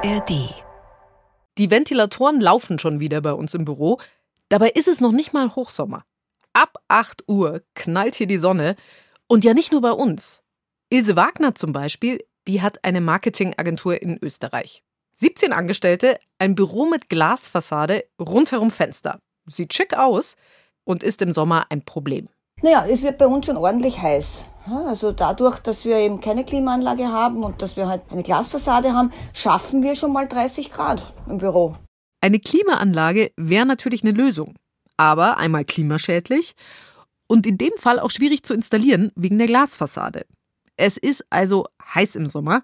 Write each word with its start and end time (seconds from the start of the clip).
ARD. 0.00 0.54
Die 1.58 1.70
Ventilatoren 1.72 2.40
laufen 2.40 2.78
schon 2.78 3.00
wieder 3.00 3.20
bei 3.20 3.32
uns 3.32 3.54
im 3.54 3.64
Büro. 3.64 3.98
Dabei 4.48 4.70
ist 4.70 4.86
es 4.86 5.00
noch 5.00 5.10
nicht 5.10 5.32
mal 5.32 5.56
Hochsommer. 5.56 6.04
Ab 6.52 6.78
8 6.86 7.24
Uhr 7.26 7.62
knallt 7.74 8.14
hier 8.14 8.28
die 8.28 8.38
Sonne. 8.38 8.76
Und 9.26 9.44
ja 9.44 9.54
nicht 9.54 9.72
nur 9.72 9.80
bei 9.80 9.90
uns. 9.90 10.40
Ilse 10.88 11.16
Wagner 11.16 11.56
zum 11.56 11.72
Beispiel, 11.72 12.24
die 12.46 12.62
hat 12.62 12.84
eine 12.84 13.00
Marketingagentur 13.00 14.00
in 14.00 14.18
Österreich. 14.22 14.84
17 15.14 15.52
Angestellte, 15.52 16.20
ein 16.38 16.54
Büro 16.54 16.86
mit 16.86 17.08
Glasfassade, 17.08 18.04
rundherum 18.20 18.70
Fenster. 18.70 19.18
Sieht 19.46 19.74
schick 19.74 19.94
aus 19.94 20.36
und 20.84 21.02
ist 21.02 21.22
im 21.22 21.32
Sommer 21.32 21.66
ein 21.70 21.84
Problem. 21.84 22.28
Naja, 22.60 22.86
es 22.90 23.02
wird 23.02 23.18
bei 23.18 23.26
uns 23.26 23.46
schon 23.46 23.56
ordentlich 23.56 24.00
heiß. 24.02 24.46
Also 24.86 25.12
dadurch, 25.12 25.60
dass 25.60 25.84
wir 25.84 25.96
eben 25.96 26.20
keine 26.20 26.44
Klimaanlage 26.44 27.08
haben 27.08 27.44
und 27.44 27.62
dass 27.62 27.76
wir 27.76 27.88
halt 27.88 28.02
eine 28.10 28.22
Glasfassade 28.22 28.92
haben, 28.92 29.12
schaffen 29.32 29.82
wir 29.82 29.94
schon 29.94 30.12
mal 30.12 30.26
30 30.26 30.70
Grad 30.70 31.14
im 31.28 31.38
Büro. 31.38 31.76
Eine 32.20 32.40
Klimaanlage 32.40 33.30
wäre 33.36 33.64
natürlich 33.64 34.02
eine 34.02 34.12
Lösung, 34.12 34.56
aber 34.96 35.38
einmal 35.38 35.64
klimaschädlich 35.64 36.54
und 37.28 37.46
in 37.46 37.58
dem 37.58 37.72
Fall 37.78 38.00
auch 38.00 38.10
schwierig 38.10 38.42
zu 38.42 38.54
installieren 38.54 39.12
wegen 39.14 39.38
der 39.38 39.46
Glasfassade. 39.46 40.26
Es 40.76 40.96
ist 40.96 41.24
also 41.30 41.64
heiß 41.94 42.16
im 42.16 42.26
Sommer 42.26 42.62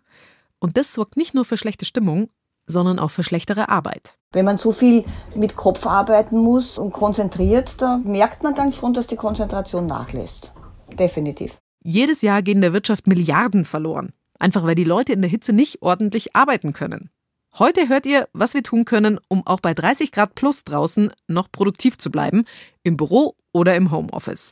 und 0.59 0.77
das 0.77 0.92
sorgt 0.92 1.17
nicht 1.17 1.34
nur 1.34 1.45
für 1.45 1.56
schlechte 1.56 1.84
Stimmung, 1.84 2.29
sondern 2.67 2.99
auch 2.99 3.11
für 3.11 3.23
schlechtere 3.23 3.69
Arbeit. 3.69 4.17
Wenn 4.33 4.45
man 4.45 4.59
so 4.59 4.73
viel 4.73 5.05
mit 5.35 5.57
Kopf 5.57 5.87
arbeiten 5.87 6.39
muss 6.39 6.79
und 6.79 6.93
konzentriert, 6.93 7.81
da 7.81 7.99
merkt 8.05 8.43
man 8.43 8.55
dann 8.55 8.73
schon, 8.73 8.95
dass 8.95 9.07
die 9.07 9.17
Konzentration 9.17 9.87
nachlässt. 9.87 10.53
Definitiv. 10.99 11.59
Jedes 11.85 12.23
Jahr 12.23 12.43
gehen 12.43 12.61
der 12.61 12.73
Wirtschaft 12.73 13.07
Milliarden 13.07 13.65
verloren. 13.65 14.13
Einfach 14.39 14.65
weil 14.65 14.75
die 14.75 14.85
Leute 14.85 15.13
in 15.13 15.23
der 15.23 15.31
Hitze 15.31 15.53
nicht 15.53 15.83
ordentlich 15.83 16.35
arbeiten 16.35 16.73
können. 16.73 17.11
Heute 17.56 17.89
hört 17.89 18.05
ihr, 18.05 18.29
was 18.33 18.53
wir 18.55 18.65
tun 18.65 18.84
können, 18.84 19.21
um 19.28 19.47
auch 19.47 19.61
bei 19.61 19.75
30 19.75 20.11
Grad 20.11 20.34
plus 20.34 20.65
draußen 20.65 21.12
noch 21.28 21.53
produktiv 21.53 21.99
zu 21.99 22.11
bleiben, 22.11 22.47
im 22.83 22.97
Büro 22.97 23.37
oder 23.53 23.77
im 23.77 23.93
Homeoffice. 23.93 24.51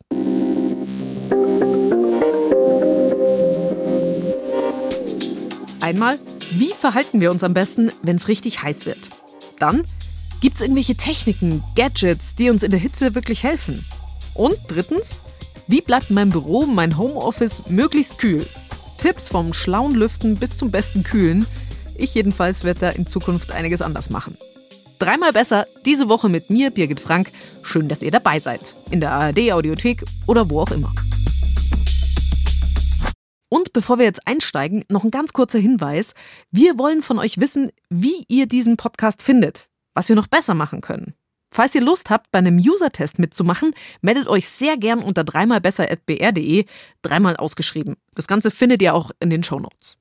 Einmal, 5.81 6.17
wie 6.59 6.73
verhalten 6.73 7.21
wir 7.21 7.31
uns 7.31 7.45
am 7.45 7.55
besten, 7.55 7.91
wenn 8.03 8.17
es 8.17 8.29
richtig 8.29 8.63
heiß 8.63 8.87
wird? 8.87 8.99
Dann, 9.59 9.85
gibt 10.41 10.57
es 10.57 10.63
irgendwelche 10.63 10.97
Techniken, 10.97 11.63
Gadgets, 11.77 12.35
die 12.35 12.51
uns 12.51 12.63
in 12.63 12.71
der 12.71 12.81
Hitze 12.81 13.15
wirklich 13.15 13.43
helfen? 13.43 13.85
Und 14.35 14.57
drittens, 14.69 15.21
wie 15.67 15.81
bleibt 15.81 16.11
mein 16.11 16.31
Büro, 16.31 16.67
mein 16.67 16.99
Homeoffice 16.99 17.69
möglichst 17.69 18.19
kühl? 18.19 18.45
Tipps 18.99 19.29
vom 19.29 19.53
schlauen 19.53 19.95
Lüften 19.95 20.37
bis 20.37 20.57
zum 20.57 20.71
besten 20.71 21.03
Kühlen. 21.03 21.47
Ich 21.97 22.15
jedenfalls 22.15 22.65
werde 22.65 22.81
da 22.81 22.89
in 22.91 23.07
Zukunft 23.07 23.53
einiges 23.53 23.83
anders 23.83 24.11
machen. 24.11 24.37
Dreimal 24.99 25.33
besser 25.33 25.67
diese 25.85 26.09
Woche 26.09 26.29
mit 26.29 26.51
mir, 26.51 26.71
Birgit 26.71 27.01
Frank. 27.01 27.31
Schön, 27.63 27.89
dass 27.89 28.03
ihr 28.03 28.11
dabei 28.11 28.39
seid. 28.39 28.61
In 28.91 29.01
der 29.01 29.13
ARD 29.13 29.53
Audiothek 29.53 30.05
oder 30.27 30.49
wo 30.49 30.61
auch 30.61 30.71
immer. 30.71 30.93
Und 33.53 33.75
bevor 33.75 33.99
wir 33.99 34.07
jetzt 34.07 34.27
einsteigen, 34.27 34.87
noch 34.89 35.05
ein 35.05 35.11
ganz 35.11 35.35
kurzer 35.35 35.59
Hinweis. 35.59 36.15
Wir 36.51 36.79
wollen 36.79 37.03
von 37.03 37.19
euch 37.19 37.39
wissen, 37.39 37.71
wie 37.91 38.25
ihr 38.27 38.47
diesen 38.47 38.79
Podcast 38.79 39.21
findet, 39.21 39.69
was 39.93 40.09
wir 40.09 40.17
noch 40.17 40.27
besser 40.27 40.55
machen 40.55 40.81
können. 40.81 41.13
Falls 41.51 41.75
ihr 41.75 41.83
Lust 41.83 42.09
habt, 42.09 42.31
bei 42.31 42.39
einem 42.39 42.57
User-Test 42.57 43.19
mitzumachen, 43.19 43.75
meldet 44.01 44.27
euch 44.27 44.49
sehr 44.49 44.79
gern 44.79 45.03
unter 45.03 45.23
dreimalbesser.br.de, 45.23 46.65
dreimal 47.03 47.37
ausgeschrieben. 47.37 47.97
Das 48.15 48.27
Ganze 48.27 48.51
findet 48.51 48.81
ihr 48.81 48.95
auch 48.95 49.11
in 49.21 49.29
den 49.29 49.45
Shownotes. 49.45 49.99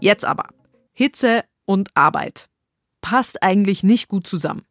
Jetzt 0.00 0.24
aber. 0.24 0.48
Hitze 0.92 1.44
und 1.64 1.90
Arbeit. 1.94 2.48
Passt 3.02 3.40
eigentlich 3.44 3.84
nicht 3.84 4.08
gut 4.08 4.26
zusammen. 4.26 4.66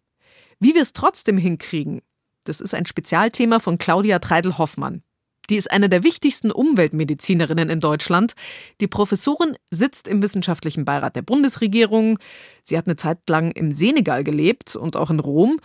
Wie 0.60 0.74
wir 0.74 0.82
es 0.82 0.92
trotzdem 0.92 1.38
hinkriegen, 1.38 2.02
das 2.46 2.62
ist 2.62 2.74
ein 2.74 2.86
Spezialthema 2.86 3.60
von 3.60 3.78
Claudia 3.78 4.20
Treidel-Hoffmann. 4.20 5.04
Die 5.50 5.58
ist 5.58 5.70
eine 5.70 5.90
der 5.90 6.04
wichtigsten 6.04 6.52
Umweltmedizinerinnen 6.52 7.70
in 7.70 7.80
Deutschland. 7.80 8.34
Die 8.82 8.88
Professorin 8.88 9.58
sitzt 9.70 10.08
im 10.08 10.22
wissenschaftlichen 10.24 10.86
Beirat 10.86 11.16
der 11.16 11.22
Bundesregierung. 11.22 12.18
Sie 12.64 12.78
hat 12.78 12.88
eine 12.88 12.96
Zeit 12.96 13.20
lang 13.30 13.52
im 13.52 13.72
Senegal 13.72 14.24
gelebt 14.24 14.76
und 14.76 14.96
auch 14.96 15.12
in 15.12 15.20
Rom. 15.20 15.60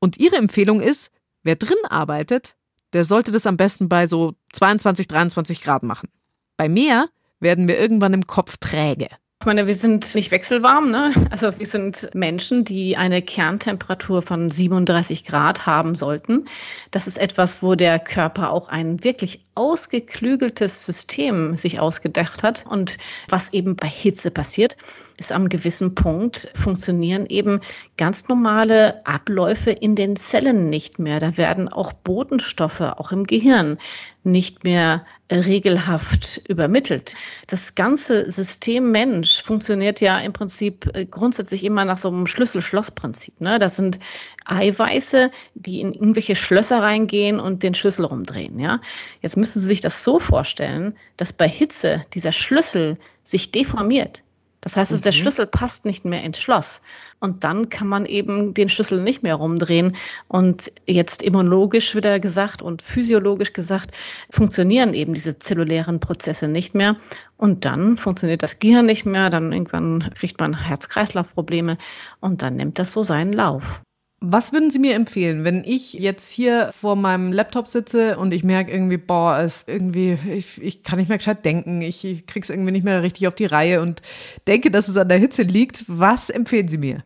Und 0.00 0.18
ihre 0.18 0.36
Empfehlung 0.36 0.80
ist, 0.80 1.10
wer 1.42 1.56
drin 1.56 1.78
arbeitet, 1.88 2.56
der 2.92 3.04
sollte 3.04 3.30
das 3.30 3.46
am 3.46 3.56
besten 3.56 3.88
bei 3.88 4.06
so 4.06 4.34
22, 4.52 5.06
23 5.06 5.62
Grad 5.62 5.84
machen. 5.84 6.08
Bei 6.56 6.68
mehr 6.68 7.08
werden 7.38 7.68
wir 7.68 7.78
irgendwann 7.78 8.12
im 8.12 8.26
Kopf 8.26 8.56
träge. 8.56 9.08
Ich 9.42 9.46
meine, 9.46 9.66
wir 9.66 9.74
sind 9.74 10.14
nicht 10.14 10.32
wechselwarm, 10.32 10.90
ne? 10.90 11.14
Also 11.30 11.58
wir 11.58 11.64
sind 11.64 12.10
Menschen, 12.12 12.62
die 12.62 12.98
eine 12.98 13.22
Kerntemperatur 13.22 14.20
von 14.20 14.50
37 14.50 15.24
Grad 15.24 15.64
haben 15.64 15.94
sollten. 15.94 16.44
Das 16.90 17.06
ist 17.06 17.16
etwas, 17.16 17.62
wo 17.62 17.74
der 17.74 17.98
Körper 17.98 18.52
auch 18.52 18.68
ein 18.68 19.02
wirklich 19.02 19.40
ausgeklügeltes 19.54 20.84
System 20.84 21.56
sich 21.56 21.80
ausgedacht 21.80 22.42
hat. 22.42 22.66
Und 22.68 22.98
was 23.30 23.54
eben 23.54 23.76
bei 23.76 23.88
Hitze 23.88 24.30
passiert, 24.30 24.76
ist 25.16 25.32
am 25.32 25.48
gewissen 25.48 25.94
Punkt 25.94 26.50
funktionieren 26.54 27.24
eben 27.24 27.60
ganz 27.96 28.28
normale 28.28 29.06
Abläufe 29.06 29.70
in 29.70 29.94
den 29.94 30.16
Zellen 30.16 30.68
nicht 30.68 30.98
mehr. 30.98 31.18
Da 31.18 31.38
werden 31.38 31.68
auch 31.68 31.94
Botenstoffe, 31.94 32.82
auch 32.82 33.10
im 33.10 33.26
Gehirn, 33.26 33.78
nicht 34.22 34.64
mehr 34.64 35.04
regelhaft 35.30 36.42
übermittelt. 36.48 37.14
Das 37.46 37.74
ganze 37.74 38.30
System 38.30 38.90
Mensch 38.90 39.42
funktioniert 39.42 40.00
ja 40.00 40.18
im 40.18 40.32
Prinzip 40.32 40.90
äh, 40.94 41.06
grundsätzlich 41.06 41.64
immer 41.64 41.84
nach 41.84 41.98
so 41.98 42.08
einem 42.08 42.26
Schlüssel-Schloss-Prinzip. 42.26 43.40
Ne? 43.40 43.58
Das 43.58 43.76
sind 43.76 43.98
Eiweiße, 44.44 45.30
die 45.54 45.80
in 45.80 45.94
irgendwelche 45.94 46.36
Schlösser 46.36 46.82
reingehen 46.82 47.40
und 47.40 47.62
den 47.62 47.74
Schlüssel 47.74 48.04
rumdrehen. 48.04 48.58
Ja? 48.58 48.80
Jetzt 49.22 49.36
müssen 49.36 49.60
Sie 49.60 49.66
sich 49.66 49.80
das 49.80 50.04
so 50.04 50.18
vorstellen, 50.18 50.96
dass 51.16 51.32
bei 51.32 51.48
Hitze 51.48 52.04
dieser 52.12 52.32
Schlüssel 52.32 52.98
sich 53.24 53.52
deformiert. 53.52 54.22
Das 54.60 54.76
heißt, 54.76 54.92
mhm. 54.92 55.00
der 55.00 55.12
Schlüssel 55.12 55.46
passt 55.46 55.84
nicht 55.84 56.04
mehr 56.04 56.22
ins 56.22 56.38
Schloss. 56.38 56.80
Und 57.18 57.44
dann 57.44 57.68
kann 57.68 57.88
man 57.88 58.06
eben 58.06 58.54
den 58.54 58.68
Schlüssel 58.68 59.02
nicht 59.02 59.22
mehr 59.22 59.34
rumdrehen. 59.34 59.96
Und 60.28 60.72
jetzt 60.86 61.22
immunologisch 61.22 61.94
wieder 61.94 62.20
gesagt 62.20 62.62
und 62.62 62.82
physiologisch 62.82 63.52
gesagt, 63.52 63.96
funktionieren 64.30 64.94
eben 64.94 65.14
diese 65.14 65.38
zellulären 65.38 66.00
Prozesse 66.00 66.48
nicht 66.48 66.74
mehr. 66.74 66.96
Und 67.36 67.64
dann 67.64 67.96
funktioniert 67.96 68.42
das 68.42 68.58
Gehirn 68.58 68.86
nicht 68.86 69.06
mehr. 69.06 69.30
Dann 69.30 69.52
irgendwann 69.52 70.12
kriegt 70.14 70.40
man 70.40 70.58
Herz-Kreislauf-Probleme. 70.64 71.78
Und 72.20 72.42
dann 72.42 72.56
nimmt 72.56 72.78
das 72.78 72.92
so 72.92 73.02
seinen 73.02 73.32
Lauf. 73.32 73.82
Was 74.22 74.52
würden 74.52 74.70
Sie 74.70 74.78
mir 74.78 74.94
empfehlen, 74.96 75.44
wenn 75.44 75.64
ich 75.64 75.94
jetzt 75.94 76.30
hier 76.30 76.72
vor 76.72 76.94
meinem 76.94 77.32
Laptop 77.32 77.66
sitze 77.68 78.18
und 78.18 78.34
ich 78.34 78.44
merke 78.44 78.70
irgendwie, 78.70 78.98
boah, 78.98 79.38
es 79.38 79.64
irgendwie, 79.66 80.18
ich, 80.30 80.60
ich 80.62 80.82
kann 80.82 80.98
nicht 80.98 81.08
mehr 81.08 81.16
gescheit 81.16 81.42
denken, 81.46 81.80
ich, 81.80 82.04
ich 82.04 82.26
krieg's 82.26 82.50
irgendwie 82.50 82.72
nicht 82.72 82.84
mehr 82.84 83.02
richtig 83.02 83.28
auf 83.28 83.34
die 83.34 83.46
Reihe 83.46 83.80
und 83.80 84.02
denke, 84.46 84.70
dass 84.70 84.88
es 84.88 84.98
an 84.98 85.08
der 85.08 85.16
Hitze 85.16 85.42
liegt. 85.42 85.84
Was 85.88 86.28
empfehlen 86.28 86.68
Sie 86.68 86.76
mir? 86.76 87.02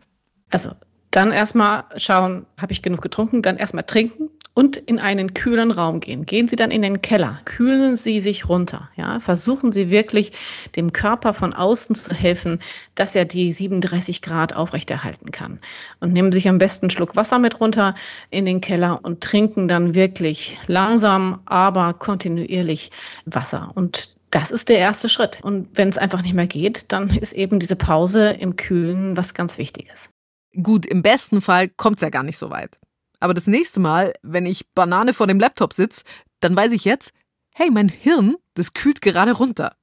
Also 0.51 0.73
dann 1.13 1.31
erstmal 1.31 1.85
schauen, 1.97 2.47
habe 2.61 2.73
ich 2.73 2.83
genug 2.83 3.01
getrunken, 3.01 3.43
dann 3.43 3.59
erstmal 3.59 3.85
trinken, 3.85 4.31
und 4.55 4.77
in 4.77 5.01
einen 5.01 5.35
kühlen 5.35 5.73
Raum 5.73 6.01
gehen. 6.01 6.27
Gehen 6.27 6.49
Sie 6.49 6.57
dann 6.57 6.71
in 6.71 6.83
den 6.83 7.03
Keller, 7.03 7.41
kühlen 7.45 7.97
Sie 7.97 8.21
sich 8.21 8.49
runter, 8.49 8.89
ja, 8.97 9.21
versuchen 9.21 9.73
Sie 9.73 9.91
wirklich 9.91 10.33
dem 10.77 10.93
Körper 10.93 11.35
von 11.35 11.53
außen 11.53 11.97
zu 11.97 12.15
helfen, 12.15 12.61
dass 12.95 13.15
er 13.15 13.25
die 13.25 13.53
37 13.53 14.23
Grad 14.23 14.55
aufrechterhalten 14.55 15.33
kann. 15.33 15.59
Und 16.01 16.13
nehmen 16.13 16.33
sich 16.33 16.49
am 16.49 16.59
besten 16.59 16.85
einen 16.85 16.91
Schluck 16.91 17.17
Wasser 17.17 17.39
mit 17.39 17.61
runter 17.61 17.95
in 18.31 18.45
den 18.45 18.61
Keller 18.61 19.01
und 19.03 19.21
trinken 19.21 19.67
dann 19.69 19.95
wirklich 19.95 20.59
langsam, 20.69 21.41
aber 21.47 21.95
kontinuierlich 21.95 22.93
Wasser. 23.27 23.73
Und 23.75 24.15
das 24.31 24.51
ist 24.51 24.69
der 24.69 24.79
erste 24.79 25.09
Schritt. 25.09 25.41
Und 25.43 25.69
wenn 25.75 25.89
es 25.89 25.99
einfach 25.99 26.23
nicht 26.23 26.35
mehr 26.35 26.47
geht, 26.47 26.93
dann 26.93 27.11
ist 27.11 27.33
eben 27.33 27.61
diese 27.61 27.77
Pause 27.77 28.31
im 28.31 28.57
Kühlen 28.57 29.17
was 29.17 29.35
ganz 29.35 29.59
Wichtiges. 29.59 30.11
Gut, 30.63 30.87
im 30.87 31.03
besten 31.03 31.41
Fall 31.41 31.69
kommt 31.69 31.97
es 31.97 32.03
ja 32.03 32.11
gar 32.11 32.23
nicht 32.23 32.39
so 32.39 32.51
weit. 32.51 32.79
Aber 33.25 33.33
das 33.33 33.47
nächste 33.47 33.81
Mal, 33.81 34.13
wenn 34.21 34.45
ich 34.45 34.69
Banane 34.75 35.15
vor 35.15 35.27
dem 35.27 35.41
Laptop 35.41 35.73
sitze, 35.73 36.05
dann 36.41 36.55
weiß 36.55 36.73
ich 36.73 36.85
jetzt, 36.85 37.15
hey, 37.55 37.71
mein 37.71 37.89
Hirn, 37.89 38.37
das 38.53 38.75
kühlt 38.75 39.01
gerade 39.01 39.33
runter. 39.33 39.77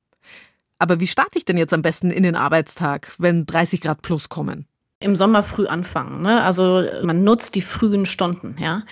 Aber 0.78 1.00
wie 1.00 1.08
starte 1.08 1.40
ich 1.40 1.46
denn 1.46 1.58
jetzt 1.58 1.74
am 1.74 1.82
besten 1.82 2.12
in 2.12 2.22
den 2.22 2.36
Arbeitstag, 2.36 3.12
wenn 3.18 3.48
30 3.48 3.82
Grad 3.82 4.04
plus 4.04 4.30
kommen? 4.30 4.68
Im 5.00 5.16
Sommer 5.16 5.42
früh 5.42 5.66
anfangen. 5.66 6.22
Ne? 6.22 6.44
Also 6.44 6.84
man 7.02 7.24
nutzt 7.24 7.56
die 7.56 7.64
frühen 7.64 8.06
Stunden. 8.06 8.58
Ja, 8.60 8.84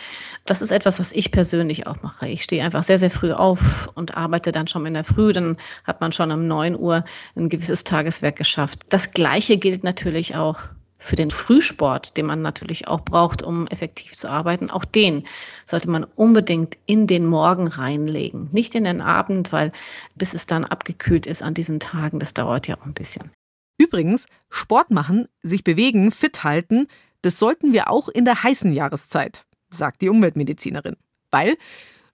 das 0.45 0.63
ist 0.63 0.71
etwas, 0.71 0.99
was 0.99 1.11
ich 1.11 1.31
persönlich 1.31 1.85
auch 1.85 2.01
mache. 2.01 2.27
Ich 2.27 2.41
stehe 2.41 2.63
einfach 2.63 2.81
sehr, 2.81 2.97
sehr 2.97 3.11
früh 3.11 3.33
auf 3.33 3.91
und 3.93 4.17
arbeite 4.17 4.51
dann 4.51 4.65
schon 4.65 4.83
in 4.87 4.95
der 4.95 5.03
Früh. 5.03 5.31
Dann 5.31 5.57
hat 5.83 6.01
man 6.01 6.11
schon 6.11 6.31
um 6.31 6.47
9 6.47 6.75
Uhr 6.75 7.03
ein 7.35 7.49
gewisses 7.49 7.83
Tageswerk 7.83 8.37
geschafft. 8.37 8.79
Das 8.89 9.11
Gleiche 9.11 9.57
gilt 9.57 9.83
natürlich 9.83 10.35
auch 10.35 10.57
für 10.99 11.15
den 11.15 11.31
Frühsport, 11.31 12.17
den 12.17 12.25
man 12.25 12.41
natürlich 12.41 12.87
auch 12.87 12.99
braucht, 12.99 13.41
um 13.41 13.65
effektiv 13.67 14.15
zu 14.15 14.29
arbeiten, 14.29 14.69
auch 14.69 14.85
den 14.85 15.23
sollte 15.65 15.89
man 15.89 16.03
unbedingt 16.03 16.77
in 16.85 17.07
den 17.07 17.25
Morgen 17.25 17.67
reinlegen. 17.67 18.49
Nicht 18.51 18.75
in 18.75 18.83
den 18.83 19.01
Abend, 19.01 19.51
weil 19.53 19.71
bis 20.15 20.33
es 20.33 20.45
dann 20.45 20.65
abgekühlt 20.65 21.25
ist 21.25 21.41
an 21.41 21.53
diesen 21.53 21.79
Tagen, 21.79 22.19
das 22.19 22.33
dauert 22.33 22.67
ja 22.67 22.77
auch 22.77 22.85
ein 22.85 22.93
bisschen. 22.93 23.31
Übrigens, 23.77 24.25
Sport 24.49 24.91
machen, 24.91 25.29
sich 25.41 25.63
bewegen, 25.63 26.11
fit 26.11 26.43
halten, 26.43 26.87
das 27.21 27.39
sollten 27.39 27.71
wir 27.71 27.89
auch 27.89 28.09
in 28.09 28.25
der 28.25 28.43
heißen 28.43 28.73
Jahreszeit, 28.73 29.45
sagt 29.71 30.01
die 30.01 30.09
Umweltmedizinerin. 30.09 30.97
Weil 31.31 31.57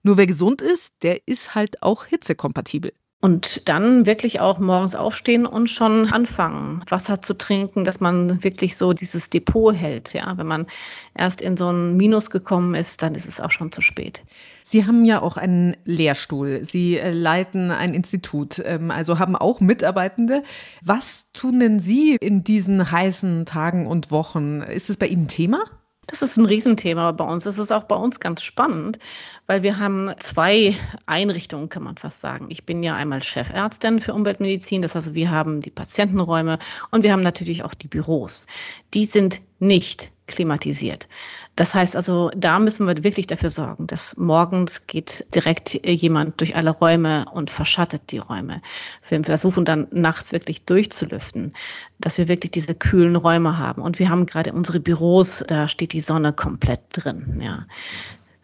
nur 0.02 0.16
wer 0.16 0.28
gesund 0.28 0.62
ist, 0.62 0.94
der 1.02 1.26
ist 1.26 1.56
halt 1.56 1.82
auch 1.82 2.06
hitzekompatibel. 2.06 2.92
Und 3.22 3.68
dann 3.68 4.04
wirklich 4.04 4.40
auch 4.40 4.58
morgens 4.58 4.94
aufstehen 4.94 5.46
und 5.46 5.70
schon 5.70 6.12
anfangen, 6.12 6.84
Wasser 6.88 7.22
zu 7.22 7.36
trinken, 7.36 7.82
dass 7.82 7.98
man 7.98 8.44
wirklich 8.44 8.76
so 8.76 8.92
dieses 8.92 9.30
Depot 9.30 9.74
hält. 9.74 10.12
Ja, 10.12 10.36
wenn 10.36 10.46
man 10.46 10.66
erst 11.14 11.40
in 11.40 11.56
so 11.56 11.70
ein 11.72 11.96
Minus 11.96 12.30
gekommen 12.30 12.74
ist, 12.74 13.02
dann 13.02 13.14
ist 13.14 13.26
es 13.26 13.40
auch 13.40 13.50
schon 13.50 13.72
zu 13.72 13.80
spät. 13.80 14.22
Sie 14.64 14.86
haben 14.86 15.04
ja 15.06 15.22
auch 15.22 15.38
einen 15.38 15.76
Lehrstuhl. 15.86 16.60
Sie 16.64 16.98
äh, 16.98 17.10
leiten 17.10 17.70
ein 17.70 17.94
Institut, 17.94 18.62
ähm, 18.64 18.90
also 18.90 19.18
haben 19.18 19.34
auch 19.34 19.60
Mitarbeitende. 19.60 20.42
Was 20.82 21.24
tun 21.32 21.58
denn 21.58 21.80
Sie 21.80 22.16
in 22.20 22.44
diesen 22.44 22.92
heißen 22.92 23.46
Tagen 23.46 23.86
und 23.86 24.10
Wochen? 24.10 24.60
Ist 24.60 24.90
es 24.90 24.98
bei 24.98 25.06
Ihnen 25.06 25.28
Thema? 25.28 25.64
Das 26.06 26.22
ist 26.22 26.36
ein 26.36 26.46
Riesenthema 26.46 27.10
bei 27.12 27.24
uns. 27.24 27.44
Das 27.44 27.58
ist 27.58 27.72
auch 27.72 27.84
bei 27.84 27.96
uns 27.96 28.20
ganz 28.20 28.42
spannend, 28.42 28.98
weil 29.46 29.62
wir 29.62 29.78
haben 29.78 30.12
zwei 30.18 30.74
Einrichtungen, 31.06 31.68
kann 31.68 31.82
man 31.82 31.96
fast 31.96 32.20
sagen. 32.20 32.46
Ich 32.50 32.64
bin 32.64 32.82
ja 32.82 32.94
einmal 32.94 33.22
Chefärztin 33.22 34.00
für 34.00 34.14
Umweltmedizin, 34.14 34.82
das 34.82 34.94
heißt, 34.94 35.14
wir 35.14 35.30
haben 35.30 35.60
die 35.60 35.70
Patientenräume 35.70 36.58
und 36.90 37.02
wir 37.02 37.12
haben 37.12 37.22
natürlich 37.22 37.64
auch 37.64 37.74
die 37.74 37.88
Büros. 37.88 38.46
Die 38.94 39.04
sind 39.04 39.40
nicht 39.58 40.12
klimatisiert. 40.26 41.08
Das 41.54 41.74
heißt 41.74 41.96
also, 41.96 42.30
da 42.36 42.58
müssen 42.58 42.86
wir 42.86 43.02
wirklich 43.02 43.26
dafür 43.26 43.50
sorgen, 43.50 43.86
dass 43.86 44.16
morgens 44.16 44.86
geht 44.86 45.26
direkt 45.34 45.74
jemand 45.84 46.40
durch 46.40 46.54
alle 46.56 46.70
Räume 46.70 47.26
und 47.32 47.50
verschattet 47.50 48.10
die 48.10 48.18
Räume. 48.18 48.60
Wir 49.08 49.22
versuchen 49.24 49.64
dann 49.64 49.88
nachts 49.90 50.32
wirklich 50.32 50.64
durchzulüften, 50.64 51.54
dass 51.98 52.18
wir 52.18 52.28
wirklich 52.28 52.50
diese 52.50 52.74
kühlen 52.74 53.16
Räume 53.16 53.58
haben. 53.58 53.82
Und 53.82 53.98
wir 53.98 54.10
haben 54.10 54.26
gerade 54.26 54.52
unsere 54.52 54.80
Büros, 54.80 55.44
da 55.46 55.68
steht 55.68 55.92
die 55.92 56.00
Sonne 56.00 56.32
komplett 56.32 56.80
drin. 56.92 57.40
Ja. 57.40 57.66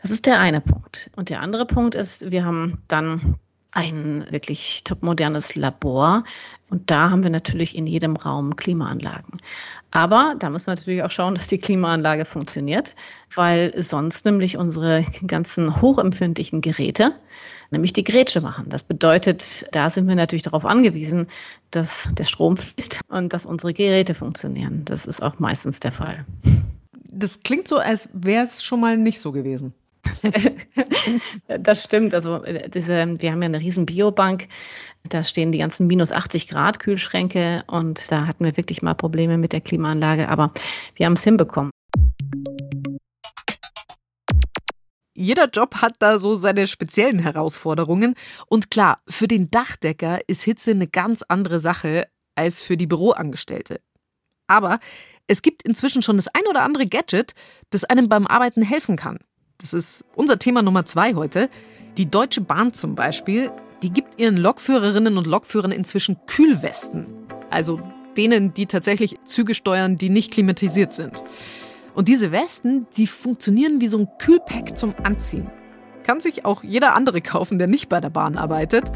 Das 0.00 0.10
ist 0.10 0.26
der 0.26 0.40
eine 0.40 0.60
Punkt. 0.60 1.10
Und 1.16 1.28
der 1.28 1.40
andere 1.40 1.66
Punkt 1.66 1.94
ist, 1.94 2.30
wir 2.30 2.44
haben 2.44 2.82
dann 2.88 3.36
ein 3.72 4.24
wirklich 4.30 4.84
topmodernes 4.84 5.54
Labor. 5.54 6.24
Und 6.70 6.90
da 6.90 7.10
haben 7.10 7.22
wir 7.22 7.30
natürlich 7.30 7.76
in 7.76 7.86
jedem 7.86 8.16
Raum 8.16 8.56
Klimaanlagen. 8.56 9.40
Aber 9.90 10.34
da 10.38 10.48
müssen 10.48 10.68
wir 10.68 10.74
natürlich 10.74 11.02
auch 11.02 11.10
schauen, 11.10 11.34
dass 11.34 11.48
die 11.48 11.58
Klimaanlage 11.58 12.24
funktioniert, 12.24 12.94
weil 13.34 13.74
sonst 13.82 14.24
nämlich 14.24 14.56
unsere 14.56 15.04
ganzen 15.26 15.82
hochempfindlichen 15.82 16.60
Geräte 16.60 17.14
nämlich 17.70 17.92
die 17.92 18.04
Grätsche 18.04 18.40
machen. 18.40 18.66
Das 18.68 18.82
bedeutet, 18.82 19.66
da 19.72 19.90
sind 19.90 20.06
wir 20.06 20.14
natürlich 20.14 20.42
darauf 20.42 20.64
angewiesen, 20.64 21.26
dass 21.70 22.08
der 22.12 22.24
Strom 22.24 22.56
fließt 22.56 23.00
und 23.08 23.32
dass 23.32 23.46
unsere 23.46 23.72
Geräte 23.72 24.14
funktionieren. 24.14 24.84
Das 24.84 25.06
ist 25.06 25.22
auch 25.22 25.38
meistens 25.38 25.80
der 25.80 25.92
Fall. 25.92 26.24
Das 27.10 27.40
klingt 27.40 27.68
so, 27.68 27.78
als 27.78 28.08
wäre 28.12 28.44
es 28.44 28.62
schon 28.62 28.80
mal 28.80 28.96
nicht 28.96 29.20
so 29.20 29.32
gewesen. 29.32 29.74
das 31.60 31.84
stimmt. 31.84 32.14
Also 32.14 32.42
äh, 32.44 32.68
diese, 32.68 33.14
wir 33.20 33.32
haben 33.32 33.42
ja 33.42 33.46
eine 33.46 33.60
riesen 33.60 33.86
Biobank. 33.86 34.48
Da 35.08 35.24
stehen 35.24 35.52
die 35.52 35.58
ganzen 35.58 35.86
minus 35.86 36.12
80 36.12 36.48
Grad 36.48 36.78
Kühlschränke 36.78 37.64
und 37.66 38.10
da 38.10 38.26
hatten 38.26 38.44
wir 38.44 38.56
wirklich 38.56 38.82
mal 38.82 38.94
Probleme 38.94 39.38
mit 39.38 39.52
der 39.52 39.60
Klimaanlage, 39.60 40.28
aber 40.28 40.52
wir 40.94 41.06
haben 41.06 41.14
es 41.14 41.24
hinbekommen. 41.24 41.70
Jeder 45.14 45.48
Job 45.48 45.76
hat 45.82 45.96
da 45.98 46.18
so 46.18 46.34
seine 46.34 46.66
speziellen 46.66 47.18
Herausforderungen. 47.18 48.14
Und 48.46 48.70
klar, 48.70 48.98
für 49.08 49.28
den 49.28 49.50
Dachdecker 49.50 50.20
ist 50.26 50.42
Hitze 50.42 50.70
eine 50.70 50.86
ganz 50.86 51.22
andere 51.22 51.60
Sache 51.60 52.08
als 52.34 52.62
für 52.62 52.76
die 52.76 52.86
Büroangestellte. 52.86 53.80
Aber 54.46 54.80
es 55.26 55.42
gibt 55.42 55.62
inzwischen 55.62 56.02
schon 56.02 56.16
das 56.16 56.28
ein 56.28 56.46
oder 56.48 56.62
andere 56.62 56.86
Gadget, 56.86 57.34
das 57.70 57.84
einem 57.84 58.08
beim 58.08 58.26
Arbeiten 58.26 58.62
helfen 58.62 58.96
kann. 58.96 59.18
Das 59.62 59.72
ist 59.72 60.04
unser 60.16 60.40
Thema 60.40 60.60
Nummer 60.60 60.84
zwei 60.86 61.14
heute. 61.14 61.48
Die 61.96 62.10
Deutsche 62.10 62.40
Bahn 62.40 62.74
zum 62.74 62.96
Beispiel, 62.96 63.52
die 63.82 63.90
gibt 63.90 64.18
ihren 64.18 64.36
Lokführerinnen 64.36 65.16
und 65.16 65.26
Lokführern 65.28 65.70
inzwischen 65.70 66.16
Kühlwesten. 66.26 67.06
Also 67.48 67.78
denen, 68.16 68.52
die 68.52 68.66
tatsächlich 68.66 69.20
Züge 69.24 69.54
steuern, 69.54 69.96
die 69.96 70.10
nicht 70.10 70.32
klimatisiert 70.32 70.92
sind. 70.92 71.22
Und 71.94 72.08
diese 72.08 72.32
Westen, 72.32 72.88
die 72.96 73.06
funktionieren 73.06 73.80
wie 73.80 73.86
so 73.86 73.98
ein 73.98 74.08
Kühlpack 74.18 74.76
zum 74.76 74.94
Anziehen. 75.04 75.48
Kann 76.02 76.20
sich 76.20 76.44
auch 76.44 76.64
jeder 76.64 76.96
andere 76.96 77.20
kaufen, 77.20 77.58
der 77.60 77.68
nicht 77.68 77.88
bei 77.88 78.00
der 78.00 78.10
Bahn 78.10 78.36
arbeitet. 78.36 78.90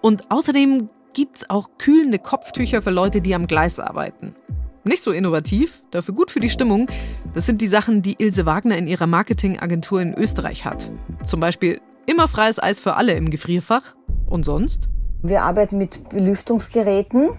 Und 0.00 0.30
außerdem 0.30 0.88
gibt 1.12 1.38
es 1.38 1.50
auch 1.50 1.68
kühlende 1.76 2.18
Kopftücher 2.18 2.80
für 2.80 2.90
Leute, 2.90 3.20
die 3.20 3.34
am 3.34 3.46
Gleis 3.46 3.78
arbeiten. 3.78 4.34
Nicht 4.82 5.02
so 5.02 5.12
innovativ, 5.12 5.82
dafür 5.90 6.14
gut 6.14 6.30
für 6.30 6.40
die 6.40 6.48
Stimmung. 6.48 6.88
Das 7.34 7.46
sind 7.46 7.60
die 7.60 7.68
Sachen, 7.68 8.02
die 8.02 8.16
Ilse 8.18 8.46
Wagner 8.46 8.76
in 8.78 8.86
ihrer 8.86 9.06
Marketingagentur 9.06 10.00
in 10.00 10.14
Österreich 10.14 10.64
hat. 10.64 10.90
Zum 11.26 11.40
Beispiel 11.40 11.80
immer 12.06 12.28
freies 12.28 12.62
Eis 12.62 12.80
für 12.80 12.94
alle 12.94 13.12
im 13.12 13.30
Gefrierfach. 13.30 13.94
Und 14.26 14.44
sonst? 14.44 14.88
Wir 15.22 15.42
arbeiten 15.42 15.76
mit 15.76 16.08
Belüftungsgeräten. 16.08 17.30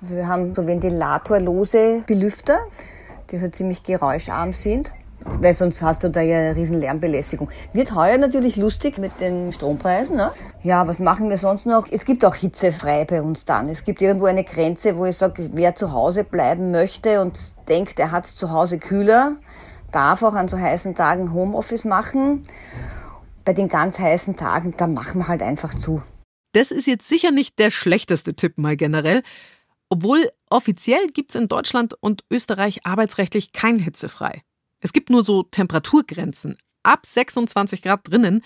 Also 0.00 0.14
wir 0.14 0.28
haben 0.28 0.54
so 0.54 0.66
ventilatorlose 0.66 2.04
Belüfter, 2.06 2.58
die 3.30 3.38
so 3.38 3.48
ziemlich 3.48 3.82
geräuscharm 3.82 4.52
sind 4.52 4.92
weil 5.40 5.54
sonst 5.54 5.82
hast 5.82 6.02
du 6.02 6.10
da 6.10 6.20
ja 6.20 6.38
eine 6.38 6.56
riesen 6.56 6.80
Lärmbelästigung. 6.80 7.48
Wird 7.72 7.94
heuer 7.94 8.18
natürlich 8.18 8.56
lustig 8.56 8.98
mit 8.98 9.20
den 9.20 9.52
Strompreisen. 9.52 10.16
Ne? 10.16 10.30
Ja, 10.62 10.86
was 10.86 10.98
machen 10.98 11.30
wir 11.30 11.38
sonst 11.38 11.66
noch? 11.66 11.86
Es 11.90 12.04
gibt 12.04 12.24
auch 12.24 12.34
hitzefrei 12.34 13.04
bei 13.04 13.22
uns 13.22 13.44
dann. 13.44 13.68
Es 13.68 13.84
gibt 13.84 14.02
irgendwo 14.02 14.26
eine 14.26 14.44
Grenze, 14.44 14.96
wo 14.96 15.06
ich 15.06 15.16
sage, 15.16 15.50
wer 15.52 15.74
zu 15.74 15.92
Hause 15.92 16.24
bleiben 16.24 16.70
möchte 16.70 17.20
und 17.20 17.38
denkt, 17.68 17.98
er 17.98 18.10
hat 18.10 18.26
es 18.26 18.36
zu 18.36 18.50
Hause 18.50 18.78
kühler, 18.78 19.36
darf 19.92 20.22
auch 20.22 20.34
an 20.34 20.48
so 20.48 20.58
heißen 20.58 20.94
Tagen 20.94 21.32
Homeoffice 21.32 21.84
machen. 21.84 22.46
Bei 23.44 23.52
den 23.52 23.68
ganz 23.68 23.98
heißen 23.98 24.36
Tagen, 24.36 24.74
da 24.76 24.86
machen 24.86 25.20
wir 25.20 25.28
halt 25.28 25.42
einfach 25.42 25.74
zu. 25.74 26.02
Das 26.52 26.70
ist 26.70 26.86
jetzt 26.86 27.08
sicher 27.08 27.30
nicht 27.30 27.58
der 27.58 27.70
schlechteste 27.70 28.34
Tipp 28.34 28.58
mal 28.58 28.76
generell. 28.76 29.22
Obwohl 29.90 30.30
offiziell 30.50 31.08
gibt 31.08 31.30
es 31.30 31.40
in 31.40 31.48
Deutschland 31.48 31.94
und 32.00 32.24
Österreich 32.30 32.86
arbeitsrechtlich 32.86 33.52
kein 33.52 33.78
hitzefrei. 33.78 34.42
Es 34.84 34.92
gibt 34.92 35.08
nur 35.08 35.24
so 35.24 35.44
Temperaturgrenzen. 35.44 36.58
Ab 36.82 37.06
26 37.06 37.80
Grad 37.80 38.00
drinnen 38.04 38.42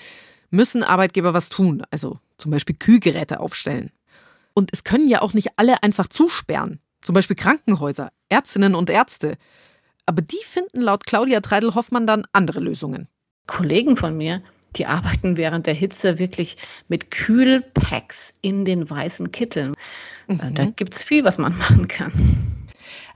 müssen 0.50 0.85
Arbeitgeber 0.85 1.35
was 1.35 1.49
tun, 1.49 1.82
also 1.90 2.20
zum 2.38 2.52
Beispiel 2.52 2.76
Kühlgeräte 2.76 3.40
aufstellen. 3.40 3.90
Und 4.54 4.71
es 4.73 4.85
können 4.85 5.09
ja 5.09 5.21
auch 5.21 5.35
nicht 5.35 5.49
alle 5.57 5.83
einfach 5.83 6.07
zusperren, 6.07 6.78
zum 7.02 7.16
Beispiel 7.16 7.35
Krankenhäuser, 7.35 8.12
Ärztinnen 8.28 8.76
und 8.76 8.88
Ärzte. 8.88 9.37
Aber 10.07 10.23
die 10.23 10.38
finden 10.45 10.80
laut 10.80 11.07
Claudia 11.07 11.40
Treidel-Hoffmann 11.40 12.07
dann 12.07 12.25
andere 12.33 12.61
Lösungen. 12.61 13.09
Kollegen 13.49 13.97
von 13.97 14.16
mir, 14.16 14.40
die 14.76 14.87
arbeiten 14.87 15.37
während 15.37 15.66
der 15.66 15.75
Hitze 15.75 16.21
wirklich 16.21 16.57
mit 16.87 17.11
Kühlpacks 17.11 18.35
in 18.42 18.64
den 18.64 18.88
weißen 18.88 19.33
Kitteln. 19.33 19.75
Mhm. 20.28 20.54
Da 20.54 20.66
gibt 20.66 20.95
es 20.95 21.02
viel, 21.02 21.25
was 21.25 21.37
man 21.37 21.59
machen 21.59 21.88
kann. 21.88 22.12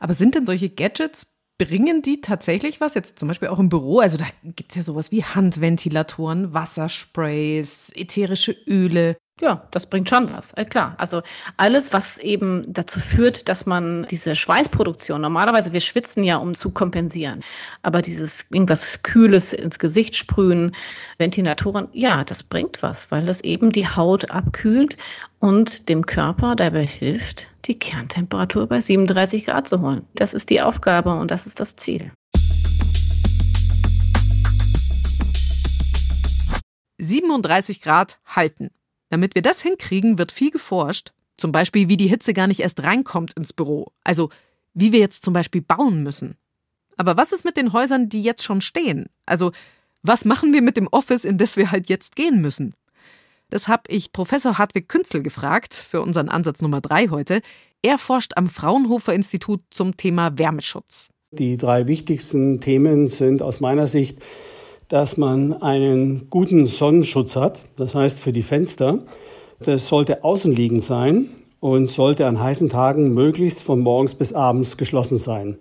Aber 0.00 0.14
sind 0.14 0.35
denn 0.35 0.45
solche 0.45 0.71
Gadgets 0.71 1.32
bringen 1.59 2.02
die 2.02 2.21
tatsächlich 2.21 2.80
was? 2.80 2.94
Jetzt 2.94 3.18
zum 3.18 3.28
Beispiel 3.28 3.49
auch 3.49 3.59
im 3.59 3.68
Büro. 3.68 4.00
Also 4.00 4.16
da 4.16 4.26
gibt 4.42 4.73
es 4.73 4.76
ja 4.76 4.82
sowas 4.82 5.12
wie 5.12 5.25
Handventilatoren, 5.25 6.52
Wassersprays, 6.52 7.90
ätherische 7.94 8.56
Öle. 8.66 9.16
Ja, 9.41 9.67
das 9.71 9.87
bringt 9.87 10.09
schon 10.09 10.31
was, 10.33 10.53
äh, 10.53 10.65
klar. 10.65 10.95
Also 10.99 11.23
alles, 11.57 11.93
was 11.93 12.19
eben 12.19 12.65
dazu 12.69 13.01
führt, 13.01 13.49
dass 13.49 13.67
man 13.67 14.07
diese 14.11 14.37
Schweißproduktion, 14.37 15.21
normalerweise 15.21 15.73
wir 15.73 15.81
schwitzen 15.81 16.23
ja, 16.23 16.37
um 16.37 16.55
zu 16.55 16.71
kompensieren, 16.71 17.41
aber 17.81 18.03
dieses 18.03 18.47
irgendwas 18.51 19.03
Kühles 19.03 19.53
ins 19.53 19.79
Gesicht 19.79 20.17
sprühen, 20.17 20.73
Ventilatoren, 21.19 21.89
ja, 21.93 22.25
das 22.25 22.43
bringt 22.43 22.83
was, 22.83 23.11
weil 23.11 23.25
das 23.25 23.41
eben 23.41 23.73
die 23.73 23.89
Haut 23.89 24.31
abkühlt 24.31 24.97
und 25.41 25.89
dem 25.89 26.07
Körper 26.07 26.55
dabei 26.55 26.87
hilft, 26.87 27.49
die 27.65 27.79
Kerntemperatur 27.79 28.69
bei 28.69 28.81
37 28.81 29.47
Grad 29.47 29.67
zu 29.67 29.81
holen. 29.81 30.07
Das 30.15 30.35
ist 30.35 30.51
die 30.51 30.61
Aufgabe 30.61 31.15
und 31.15 31.31
das 31.31 31.47
ist 31.47 31.59
das 31.59 31.75
Ziel. 31.77 32.12
37 37.01 37.81
Grad 37.81 38.21
halten. 38.25 38.71
Damit 39.12 39.35
wir 39.35 39.42
das 39.42 39.61
hinkriegen, 39.61 40.16
wird 40.16 40.33
viel 40.33 40.50
geforscht. 40.50 41.12
Zum 41.37 41.52
Beispiel, 41.52 41.90
wie 41.90 41.99
die 41.99 42.07
Hitze 42.07 42.33
gar 42.33 42.47
nicht 42.47 42.61
erst 42.61 42.83
reinkommt 42.83 43.35
ins 43.35 43.52
Büro. 43.52 43.92
Also, 44.04 44.31
wie 44.73 44.90
wir 44.90 45.00
jetzt 45.00 45.23
zum 45.23 45.35
Beispiel 45.35 45.61
bauen 45.61 46.02
müssen. 46.02 46.38
Aber 46.97 47.19
was 47.19 47.31
ist 47.31 47.45
mit 47.45 47.59
den 47.59 47.75
Häusern, 47.75 48.09
die 48.09 48.23
jetzt 48.23 48.42
schon 48.42 48.62
stehen? 48.62 49.11
Also, 49.26 49.52
was 50.02 50.25
machen 50.25 50.54
wir 50.54 50.62
mit 50.62 50.78
dem 50.78 50.88
Office, 50.88 51.26
in 51.26 51.37
das 51.37 51.59
wir 51.59 51.71
halt 51.71 51.90
jetzt 51.90 52.16
gehen 52.16 52.40
müssen? 52.40 52.75
Das 53.50 53.69
habe 53.69 53.83
ich 53.88 54.14
Professor 54.14 54.57
Hartwig 54.57 54.88
Künzel 54.88 55.23
gefragt 55.23 55.75
für 55.75 56.00
unseren 56.00 56.31
Ansatz 56.31 56.62
Nummer 56.62 56.81
drei 56.81 57.09
heute. 57.09 57.42
Er 57.83 57.99
forscht 57.99 58.33
am 58.37 58.49
Fraunhofer 58.49 59.12
Institut 59.12 59.61
zum 59.69 59.99
Thema 59.99 60.38
Wärmeschutz. 60.38 61.11
Die 61.33 61.59
drei 61.59 61.87
wichtigsten 61.87 62.62
Themen 62.62 63.09
sind 63.09 63.42
aus 63.42 63.61
meiner 63.61 63.88
Sicht, 63.88 64.21
dass 64.92 65.16
man 65.16 65.54
einen 65.62 66.28
guten 66.28 66.66
Sonnenschutz 66.66 67.34
hat, 67.34 67.62
das 67.76 67.94
heißt 67.94 68.20
für 68.20 68.30
die 68.30 68.42
Fenster. 68.42 68.99
Das 69.58 69.88
sollte 69.88 70.22
außenliegend 70.22 70.84
sein 70.84 71.30
und 71.61 71.87
sollte 71.87 72.26
an 72.26 72.38
heißen 72.38 72.68
Tagen 72.68 73.14
möglichst 73.14 73.62
von 73.62 73.80
morgens 73.80 74.14
bis 74.14 74.34
abends 74.34 74.76
geschlossen 74.76 75.16
sein. 75.16 75.58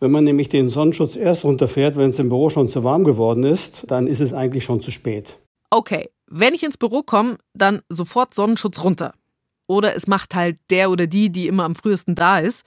Wenn 0.00 0.10
man 0.10 0.24
nämlich 0.24 0.48
den 0.48 0.70
Sonnenschutz 0.70 1.16
erst 1.16 1.44
runterfährt, 1.44 1.96
wenn 1.96 2.08
es 2.08 2.18
im 2.18 2.30
Büro 2.30 2.48
schon 2.48 2.70
zu 2.70 2.82
warm 2.82 3.04
geworden 3.04 3.44
ist, 3.44 3.84
dann 3.88 4.06
ist 4.06 4.20
es 4.20 4.32
eigentlich 4.32 4.64
schon 4.64 4.80
zu 4.80 4.90
spät. 4.90 5.36
Okay, 5.68 6.08
wenn 6.26 6.54
ich 6.54 6.62
ins 6.62 6.78
Büro 6.78 7.02
komme, 7.02 7.36
dann 7.52 7.82
sofort 7.90 8.32
Sonnenschutz 8.32 8.82
runter. 8.82 9.12
Oder 9.66 9.94
es 9.96 10.06
macht 10.06 10.34
halt 10.34 10.56
der 10.70 10.90
oder 10.90 11.06
die, 11.06 11.28
die 11.28 11.46
immer 11.46 11.64
am 11.64 11.74
frühesten 11.74 12.14
da 12.14 12.38
ist. 12.38 12.64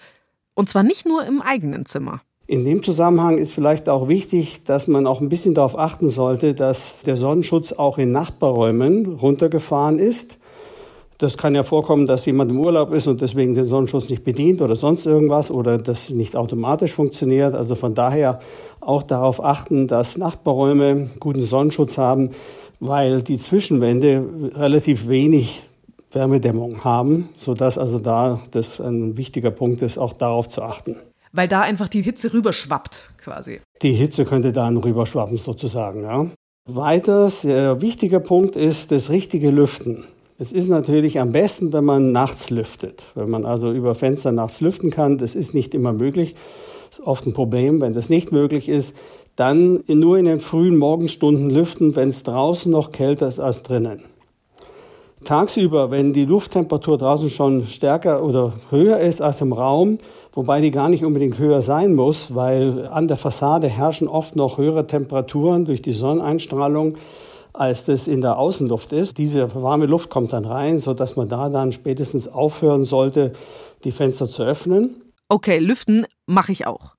Und 0.53 0.69
zwar 0.69 0.83
nicht 0.83 1.07
nur 1.07 1.25
im 1.25 1.41
eigenen 1.41 1.87
Zimmer. 1.87 2.21
In 2.47 2.63
dem 2.63 2.83
Zusammenhang 2.83 3.39
ist 3.39 3.53
vielleicht 3.53 3.89
auch 3.89 4.07
wichtig, 4.07 4.61
dass 4.65 4.87
man 4.87 5.07
auch 5.07 5.19
ein 5.19 5.29
bisschen 5.29 5.55
darauf 5.55 5.79
achten 5.79 6.09
sollte, 6.09 6.53
dass 6.53 7.01
der 7.01 7.15
Sonnenschutz 7.15 7.73
auch 7.73 7.97
in 7.97 8.11
Nachbarräumen 8.11 9.15
runtergefahren 9.15 9.97
ist. 9.97 10.37
Das 11.17 11.39
kann 11.39 11.55
ja 11.55 11.63
vorkommen, 11.63 12.05
dass 12.05 12.27
jemand 12.27 12.51
im 12.51 12.59
Urlaub 12.59 12.93
ist 12.93 13.07
und 13.07 13.21
deswegen 13.21 13.55
den 13.55 13.65
Sonnenschutz 13.65 14.09
nicht 14.09 14.23
bedient 14.23 14.61
oder 14.61 14.75
sonst 14.75 15.07
irgendwas 15.07 15.49
oder 15.49 15.79
das 15.79 16.11
nicht 16.11 16.35
automatisch 16.35 16.93
funktioniert. 16.93 17.55
Also 17.55 17.73
von 17.73 17.95
daher 17.95 18.39
auch 18.79 19.01
darauf 19.01 19.43
achten, 19.43 19.87
dass 19.87 20.15
Nachbarräume 20.15 21.09
guten 21.19 21.47
Sonnenschutz 21.47 21.97
haben, 21.97 22.29
weil 22.79 23.23
die 23.23 23.39
Zwischenwände 23.39 24.23
relativ 24.53 25.07
wenig 25.07 25.63
Wärmedämmung 26.11 26.83
haben, 26.83 27.29
sodass 27.37 27.79
also 27.79 27.97
da 27.97 28.41
das 28.51 28.79
ein 28.79 29.17
wichtiger 29.17 29.49
Punkt 29.49 29.81
ist, 29.81 29.97
auch 29.97 30.13
darauf 30.13 30.47
zu 30.47 30.61
achten. 30.61 30.97
Weil 31.35 31.49
da 31.49 31.61
einfach 31.61 31.89
die 31.89 32.01
Hitze 32.01 32.33
rüberschwappt, 32.33 33.09
quasi. 33.17 33.59
Die 33.81 33.91
Hitze 33.91 34.23
könnte 34.23 34.53
dann 34.53 34.77
rüberschwappen, 34.77 35.37
sozusagen, 35.37 36.03
ja. 36.03 36.27
Weiters, 36.65 37.43
ein 37.43 37.81
wichtiger 37.81 38.21
Punkt 38.21 38.55
ist 38.55 38.91
das 38.91 39.09
richtige 39.09 39.51
Lüften. 39.51 40.05
Es 40.39 40.53
ist 40.53 40.69
natürlich 40.69 41.19
am 41.19 41.33
besten, 41.33 41.73
wenn 41.73 41.83
man 41.83 42.13
nachts 42.13 42.51
lüftet. 42.51 43.03
Wenn 43.15 43.29
man 43.29 43.45
also 43.45 43.71
über 43.73 43.95
Fenster 43.95 44.31
nachts 44.31 44.61
lüften 44.61 44.91
kann, 44.91 45.17
das 45.17 45.35
ist 45.35 45.53
nicht 45.53 45.73
immer 45.73 45.91
möglich. 45.91 46.35
Das 46.89 46.99
ist 46.99 47.05
oft 47.05 47.27
ein 47.27 47.33
Problem. 47.33 47.81
Wenn 47.81 47.93
das 47.93 48.07
nicht 48.07 48.31
möglich 48.31 48.69
ist, 48.69 48.95
dann 49.35 49.83
nur 49.87 50.17
in 50.17 50.25
den 50.25 50.39
frühen 50.39 50.77
Morgenstunden 50.77 51.49
lüften, 51.49 51.97
wenn 51.97 52.09
es 52.09 52.23
draußen 52.23 52.71
noch 52.71 52.93
kälter 52.93 53.27
ist 53.27 53.41
als 53.41 53.61
drinnen. 53.61 54.03
Tagsüber, 55.25 55.91
wenn 55.91 56.13
die 56.13 56.25
Lufttemperatur 56.25 56.97
draußen 56.97 57.29
schon 57.29 57.65
stärker 57.65 58.23
oder 58.23 58.53
höher 58.69 58.99
ist 58.99 59.21
als 59.21 59.41
im 59.41 59.53
Raum, 59.53 59.97
wobei 60.35 60.61
die 60.61 60.71
gar 60.71 60.89
nicht 60.89 61.03
unbedingt 61.03 61.39
höher 61.39 61.61
sein 61.61 61.95
muss, 61.95 62.35
weil 62.35 62.87
an 62.87 63.07
der 63.07 63.17
Fassade 63.17 63.67
herrschen 63.67 64.07
oft 64.07 64.35
noch 64.35 64.57
höhere 64.57 64.85
Temperaturen 64.85 65.65
durch 65.65 65.81
die 65.81 65.93
Sonneneinstrahlung, 65.93 66.97
als 67.53 67.85
das 67.85 68.07
in 68.07 68.21
der 68.21 68.37
Außenluft 68.37 68.91
ist. 68.91 69.17
Diese 69.17 69.55
warme 69.55 69.85
Luft 69.85 70.09
kommt 70.09 70.33
dann 70.33 70.45
rein, 70.45 70.79
sodass 70.79 71.15
man 71.15 71.29
da 71.29 71.49
dann 71.49 71.71
spätestens 71.71 72.27
aufhören 72.27 72.83
sollte, 72.83 73.33
die 73.85 73.91
Fenster 73.91 74.29
zu 74.29 74.43
öffnen. 74.43 75.01
Okay, 75.29 75.57
lüften 75.57 76.05
mache 76.27 76.51
ich 76.51 76.67
auch. 76.67 76.95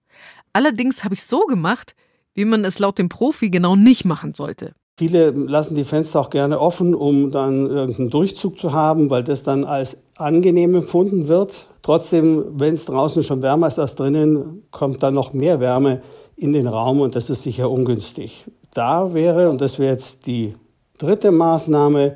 Allerdings 0.53 1.05
habe 1.05 1.15
ich 1.15 1.23
so 1.23 1.41
gemacht, 1.41 1.95
wie 2.35 2.47
man 2.47 2.65
es 2.65 2.79
laut 2.79 2.99
dem 2.99 3.11
Profi 3.11 3.51
genau 3.51 3.77
nicht 3.77 4.05
machen 4.05 4.33
sollte. 4.33 4.75
Viele 4.99 5.29
lassen 5.31 5.75
die 5.75 5.85
Fenster 5.85 6.21
auch 6.21 6.31
gerne 6.31 6.59
offen, 6.59 6.95
um 6.95 7.31
dann 7.31 7.69
irgendeinen 7.69 8.09
Durchzug 8.09 8.59
zu 8.59 8.73
haben, 8.73 9.11
weil 9.11 9.23
das 9.23 9.43
dann 9.43 9.65
als 9.65 10.03
angenehm 10.17 10.75
empfunden 10.75 11.29
wird. 11.29 11.69
Trotzdem, 11.83 12.43
wenn 12.53 12.73
es 12.73 12.87
draußen 12.87 13.23
schon 13.23 13.43
wärmer 13.43 13.67
ist 13.67 13.79
als 13.79 13.95
drinnen, 13.95 14.63
kommt 14.71 15.03
dann 15.03 15.13
noch 15.13 15.35
mehr 15.35 15.61
Wärme 15.61 16.01
in 16.35 16.55
den 16.55 16.67
Raum 16.67 17.03
und 17.03 17.15
das 17.15 17.29
ist 17.29 17.43
sicher 17.43 17.71
ungünstig. 17.71 18.47
Da 18.73 19.13
wäre, 19.13 19.51
und 19.51 19.61
das 19.61 19.79
wäre 19.79 19.93
jetzt 19.93 20.27
die 20.27 20.55
dritte 20.97 21.31
Maßnahme, 21.31 22.15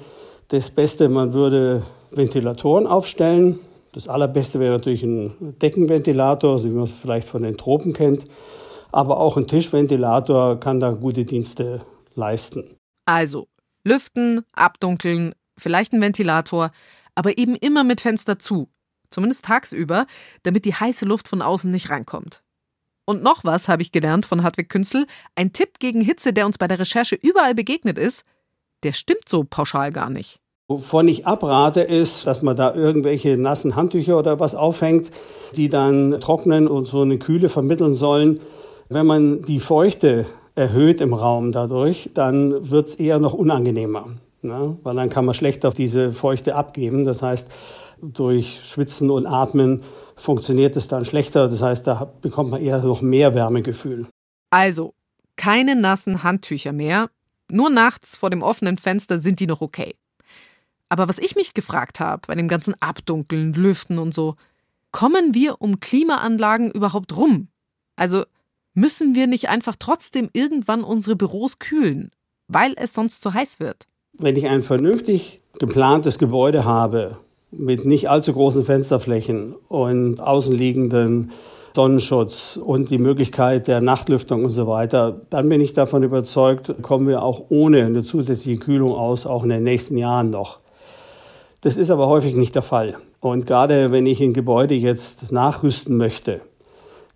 das 0.49 0.71
Beste, 0.71 1.11
man 1.11 1.35
würde 1.35 1.83
Ventilatoren 2.11 2.87
aufstellen. 2.87 3.59
Das 3.93 4.09
allerbeste 4.09 4.59
wäre 4.59 4.73
natürlich 4.73 5.03
ein 5.03 5.35
Deckenventilator, 5.61 6.59
so 6.59 6.65
wie 6.65 6.73
man 6.73 6.85
es 6.85 6.93
vielleicht 6.93 7.29
von 7.29 7.43
den 7.43 7.59
Tropen 7.59 7.93
kennt. 7.93 8.25
Aber 8.91 9.21
auch 9.21 9.37
ein 9.37 9.47
Tischventilator 9.47 10.59
kann 10.59 10.81
da 10.81 10.93
gute 10.93 11.27
Dienste 11.27 11.83
leisten. 12.15 12.77
Also, 13.07 13.49
lüften, 13.85 14.45
abdunkeln, 14.53 15.35
vielleicht 15.57 15.93
ein 15.93 16.01
Ventilator, 16.01 16.71
aber 17.15 17.39
eben 17.39 17.57
immer 17.57 17.85
mit 17.85 18.01
Fenster 18.01 18.39
zu. 18.39 18.69
Zumindest 19.11 19.45
tagsüber, 19.45 20.07
damit 20.43 20.65
die 20.65 20.75
heiße 20.75 21.05
Luft 21.05 21.29
von 21.29 21.43
außen 21.43 21.71
nicht 21.71 21.91
reinkommt. 21.91 22.43
Und 23.05 23.23
noch 23.23 23.43
was 23.43 23.69
habe 23.69 23.83
ich 23.83 23.91
gelernt 23.91 24.25
von 24.25 24.45
Hartwig 24.45 24.69
Künzel. 24.69 25.07
Ein 25.35 25.53
Tipp 25.53 25.81
gegen 25.81 26.01
Hitze, 26.01 26.33
der 26.33 26.47
uns 26.47 26.59
bei 26.59 26.69
der 26.69 26.79
Recherche 26.79 27.17
überall 27.17 27.55
begegnet 27.55 27.99
ist, 27.99 28.25
der 28.85 28.93
stimmt 28.93 29.29
so 29.29 29.45
pauschal 29.45 29.91
gar 29.91 30.11
nicht. 30.11 30.39
Wovon 30.69 31.09
ich 31.09 31.27
abrate, 31.27 31.81
ist, 31.81 32.29
dass 32.29 32.43
man 32.43 32.55
da 32.55 32.73
irgendwelche 32.73 33.37
nassen 33.37 33.75
Handtücher 33.75 34.17
oder 34.17 34.39
was 34.39 34.55
aufhängt, 34.55 35.11
die 35.57 35.69
dann 35.69 36.21
trocknen 36.21 36.69
und 36.69 36.85
so 36.85 37.03
eine 37.03 37.19
Kühle 37.19 37.49
vermitteln 37.49 37.95
sollen. 37.95 38.41
Wenn 38.89 39.07
man 39.07 39.43
die 39.43 39.59
Feuchte 39.59 40.27
erhöht 40.61 41.01
im 41.01 41.15
Raum 41.15 41.51
dadurch, 41.51 42.11
dann 42.15 42.71
wird 42.71 42.89
es 42.89 42.95
eher 42.95 43.19
noch 43.19 43.33
unangenehmer. 43.33 44.09
Ne? 44.43 44.77
Weil 44.83 44.95
dann 44.95 45.11
kann 45.11 45.25
man 45.25 45.35
schlechter 45.35 45.71
diese 45.71 46.13
Feuchte 46.13 46.55
abgeben. 46.55 47.05
Das 47.05 47.23
heißt, 47.23 47.51
durch 48.01 48.61
Schwitzen 48.65 49.11
und 49.11 49.27
Atmen 49.27 49.83
funktioniert 50.17 50.77
es 50.77 50.87
dann 50.87 51.05
schlechter. 51.05 51.49
Das 51.49 51.63
heißt, 51.63 51.87
da 51.87 52.13
bekommt 52.21 52.51
man 52.51 52.63
eher 52.63 52.79
noch 52.79 53.01
mehr 53.03 53.35
Wärmegefühl. 53.35 54.07
Also, 54.51 54.95
keine 55.37 55.77
nassen 55.77 56.23
Handtücher 56.23 56.73
mehr. 56.73 57.11
Nur 57.51 57.71
nachts 57.71 58.17
vor 58.17 58.31
dem 58.31 58.43
offenen 58.43 58.77
Fenster 58.77 59.19
sind 59.19 59.41
die 59.41 59.47
noch 59.47 59.61
okay. 59.61 59.97
Aber 60.89 61.09
was 61.09 61.19
ich 61.19 61.37
mich 61.37 61.55
gefragt 61.55 62.01
habe, 62.01 62.23
bei 62.27 62.35
dem 62.35 62.49
ganzen 62.49 62.75
Abdunkeln, 62.81 63.55
Lüften 63.55 63.99
und 63.99 64.13
so, 64.13 64.37
kommen 64.93 65.35
wir 65.35 65.61
um 65.61 65.81
Klimaanlagen 65.81 66.71
überhaupt 66.71 67.17
rum? 67.17 67.49
Also, 67.97 68.25
Müssen 68.75 69.15
wir 69.17 69.27
nicht 69.27 69.49
einfach 69.49 69.75
trotzdem 69.79 70.31
irgendwann 70.33 70.85
unsere 70.85 71.17
Büros 71.17 71.59
kühlen, 71.59 72.11
weil 72.47 72.75
es 72.77 72.93
sonst 72.93 73.21
zu 73.21 73.35
heiß 73.35 73.59
wird? 73.59 73.87
Wenn 74.13 74.37
ich 74.37 74.47
ein 74.47 74.63
vernünftig 74.63 75.41
geplantes 75.59 76.19
Gebäude 76.19 76.65
habe, 76.65 77.19
mit 77.51 77.85
nicht 77.85 78.09
allzu 78.09 78.33
großen 78.33 78.65
Fensterflächen 78.65 79.55
und 79.69 80.21
außenliegenden 80.21 81.33
Sonnenschutz 81.75 82.57
und 82.57 82.91
die 82.91 82.99
Möglichkeit 82.99 83.67
der 83.69 83.81
Nachtlüftung 83.81 84.45
und 84.45 84.51
so 84.51 84.67
weiter, 84.67 85.21
dann 85.31 85.49
bin 85.49 85.61
ich 85.61 85.73
davon 85.73 86.03
überzeugt, 86.03 86.75
kommen 86.83 87.09
wir 87.09 87.23
auch 87.23 87.47
ohne 87.49 87.85
eine 87.85 88.05
zusätzliche 88.05 88.59
Kühlung 88.59 88.93
aus, 88.93 89.27
auch 89.27 89.43
in 89.43 89.51
den 89.51 89.65
nächsten 89.65 89.97
Jahren 89.97 90.31
noch. 90.31 90.61
Das 91.61 91.77
ist 91.77 91.91
aber 91.91 92.07
häufig 92.07 92.35
nicht 92.35 92.55
der 92.55 92.63
Fall. 92.63 92.97
Und 93.21 93.47
gerade 93.47 93.93
wenn 93.93 94.07
ich 94.07 94.21
ein 94.21 94.33
Gebäude 94.33 94.75
jetzt 94.75 95.31
nachrüsten 95.31 95.97
möchte, 95.97 96.41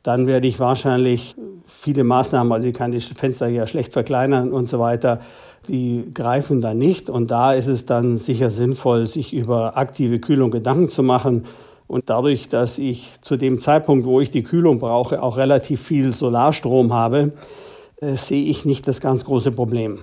dann 0.05 0.27
werde 0.27 0.47
ich 0.47 0.61
wahrscheinlich 0.61 1.35
viele 1.67 2.05
Maßnahmen, 2.05 2.53
also 2.53 2.69
ich 2.69 2.75
kann 2.75 2.93
die 2.93 3.01
Fenster 3.01 3.49
ja 3.49 3.67
schlecht 3.67 3.93
verkleinern 3.93 4.53
und 4.53 4.67
so 4.67 4.79
weiter, 4.79 5.21
die 5.67 6.11
greifen 6.13 6.61
dann 6.61 6.77
nicht. 6.77 7.09
Und 7.09 7.31
da 7.31 7.55
ist 7.55 7.69
es 7.69 7.87
dann 7.87 8.19
sicher 8.19 8.51
sinnvoll, 8.51 9.07
sich 9.07 9.33
über 9.33 9.79
aktive 9.79 10.21
Kühlung 10.21 10.51
Gedanken 10.51 10.91
zu 10.91 11.03
machen. 11.03 11.47
Und 11.87 12.11
dadurch, 12.11 12.51
dass 12.51 12.79
ich 12.79 13.15
zu 13.23 13.39
dem 13.39 13.63
Zeitpunkt, 13.63 14.07
wo 14.07 14.21
ich 14.21 14.31
die 14.31 14.43
Kühlung 14.43 14.79
brauche, 14.79 15.23
auch 15.23 15.39
relativ 15.39 15.83
viel 15.83 16.13
Solarstrom 16.13 16.93
habe, 16.93 17.33
äh, 17.97 18.15
sehe 18.15 18.45
ich 18.45 18.67
nicht 18.67 18.87
das 18.87 19.01
ganz 19.01 19.25
große 19.25 19.53
Problem. 19.53 20.01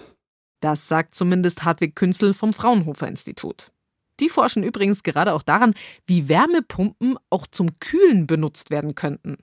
Das 0.61 0.87
sagt 0.87 1.13
zumindest 1.13 1.63
Hartwig 1.63 1.95
Künzel 1.95 2.33
vom 2.33 2.53
Fraunhofer 2.53 3.07
Institut. 3.07 3.71
Die 4.19 4.29
forschen 4.29 4.63
übrigens 4.63 5.03
gerade 5.03 5.33
auch 5.33 5.43
daran, 5.43 5.75
wie 6.07 6.27
Wärmepumpen 6.27 7.17
auch 7.29 7.45
zum 7.45 7.79
Kühlen 7.79 8.25
benutzt 8.25 8.71
werden 8.71 8.95
könnten. 8.95 9.37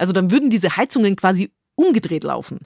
Also 0.00 0.14
dann 0.14 0.30
würden 0.30 0.48
diese 0.48 0.78
Heizungen 0.78 1.14
quasi 1.14 1.52
umgedreht 1.74 2.24
laufen. 2.24 2.60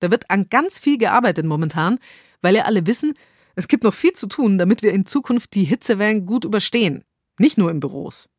Da 0.00 0.10
wird 0.10 0.30
an 0.30 0.48
ganz 0.48 0.78
viel 0.78 0.96
gearbeitet 0.96 1.44
momentan, 1.44 1.98
weil 2.40 2.56
ja 2.56 2.64
alle 2.64 2.86
wissen, 2.86 3.12
es 3.54 3.68
gibt 3.68 3.84
noch 3.84 3.92
viel 3.92 4.14
zu 4.14 4.26
tun, 4.26 4.56
damit 4.56 4.82
wir 4.82 4.92
in 4.92 5.04
Zukunft 5.04 5.54
die 5.54 5.64
Hitzewellen 5.64 6.24
gut 6.24 6.46
überstehen. 6.46 7.04
Nicht 7.38 7.58
nur 7.58 7.70
in 7.70 7.80
Büros. 7.80 8.30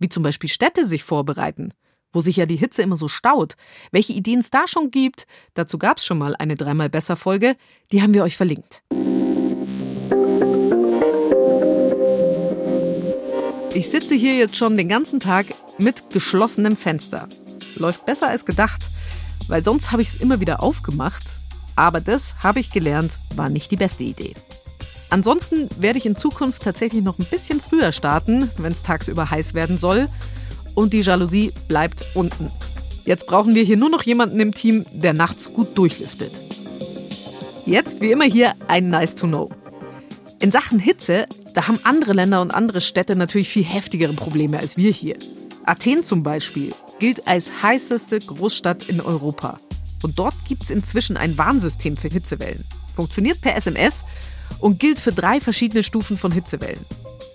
Wie 0.00 0.08
zum 0.08 0.24
Beispiel 0.24 0.50
Städte 0.50 0.84
sich 0.84 1.04
vorbereiten, 1.04 1.72
wo 2.12 2.20
sich 2.20 2.36
ja 2.36 2.46
die 2.46 2.56
Hitze 2.56 2.82
immer 2.82 2.96
so 2.96 3.06
staut. 3.06 3.54
Welche 3.92 4.12
Ideen 4.12 4.40
es 4.40 4.50
da 4.50 4.66
schon 4.66 4.90
gibt, 4.90 5.28
dazu 5.54 5.78
gab 5.78 5.98
es 5.98 6.04
schon 6.04 6.18
mal 6.18 6.34
eine 6.34 6.56
dreimal 6.56 6.90
besser 6.90 7.14
Folge, 7.14 7.56
die 7.92 8.02
haben 8.02 8.12
wir 8.12 8.24
euch 8.24 8.36
verlinkt. 8.36 8.82
Ich 13.72 13.88
sitze 13.88 14.16
hier 14.16 14.34
jetzt 14.34 14.56
schon 14.56 14.76
den 14.76 14.88
ganzen 14.88 15.20
Tag 15.20 15.46
mit 15.78 16.10
geschlossenem 16.10 16.76
Fenster 16.76 17.28
läuft 17.78 18.06
besser 18.06 18.28
als 18.28 18.44
gedacht, 18.44 18.82
weil 19.48 19.64
sonst 19.64 19.92
habe 19.92 20.02
ich 20.02 20.08
es 20.08 20.20
immer 20.20 20.40
wieder 20.40 20.62
aufgemacht. 20.62 21.24
Aber 21.76 22.00
das, 22.00 22.34
habe 22.42 22.60
ich 22.60 22.70
gelernt, 22.70 23.12
war 23.36 23.48
nicht 23.48 23.70
die 23.70 23.76
beste 23.76 24.04
Idee. 24.04 24.34
Ansonsten 25.10 25.68
werde 25.78 25.98
ich 25.98 26.06
in 26.06 26.16
Zukunft 26.16 26.62
tatsächlich 26.62 27.02
noch 27.02 27.18
ein 27.18 27.26
bisschen 27.26 27.60
früher 27.60 27.92
starten, 27.92 28.50
wenn 28.58 28.72
es 28.72 28.82
tagsüber 28.82 29.30
heiß 29.30 29.54
werden 29.54 29.78
soll. 29.78 30.08
Und 30.74 30.92
die 30.92 31.00
Jalousie 31.00 31.52
bleibt 31.66 32.04
unten. 32.14 32.50
Jetzt 33.04 33.26
brauchen 33.26 33.54
wir 33.54 33.62
hier 33.62 33.78
nur 33.78 33.88
noch 33.88 34.02
jemanden 34.02 34.38
im 34.38 34.52
Team, 34.52 34.84
der 34.92 35.14
nachts 35.14 35.52
gut 35.52 35.78
durchlüftet. 35.78 36.32
Jetzt, 37.64 38.00
wie 38.00 38.12
immer 38.12 38.24
hier, 38.24 38.54
ein 38.66 38.90
Nice 38.90 39.14
to 39.14 39.26
Know. 39.26 39.50
In 40.40 40.52
Sachen 40.52 40.78
Hitze, 40.78 41.26
da 41.54 41.68
haben 41.68 41.80
andere 41.84 42.12
Länder 42.12 42.40
und 42.42 42.52
andere 42.52 42.80
Städte 42.80 43.16
natürlich 43.16 43.48
viel 43.48 43.64
heftigere 43.64 44.12
Probleme 44.12 44.58
als 44.58 44.76
wir 44.76 44.92
hier. 44.92 45.16
Athen 45.64 46.04
zum 46.04 46.22
Beispiel 46.22 46.72
gilt 46.98 47.26
als 47.26 47.62
heißeste 47.62 48.18
Großstadt 48.18 48.88
in 48.88 49.00
Europa. 49.00 49.58
Und 50.02 50.18
dort 50.18 50.34
gibt 50.46 50.64
es 50.64 50.70
inzwischen 50.70 51.16
ein 51.16 51.36
Warnsystem 51.38 51.96
für 51.96 52.08
Hitzewellen. 52.08 52.64
Funktioniert 52.94 53.40
per 53.40 53.56
SMS 53.56 54.04
und 54.60 54.78
gilt 54.78 54.98
für 54.98 55.12
drei 55.12 55.40
verschiedene 55.40 55.82
Stufen 55.82 56.16
von 56.16 56.32
Hitzewellen. 56.32 56.84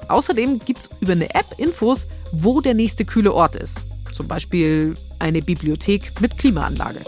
Außerdem 0.08 0.60
gibt 0.60 0.80
es 0.80 0.90
über 1.00 1.14
eine 1.14 1.34
App 1.34 1.46
Infos, 1.58 2.08
wo 2.32 2.62
der 2.62 2.74
nächste 2.74 3.06
kühle 3.06 3.34
Ort 3.34 3.56
ist. 3.56 3.86
Zum 4.12 4.28
Beispiel 4.28 4.94
eine 5.20 5.42
Bibliothek 5.42 6.20
mit 6.22 6.38
Klimaanlage. 6.38 7.02